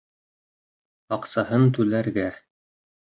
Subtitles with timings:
[1.17, 2.25] Аҡсаһын түләргә.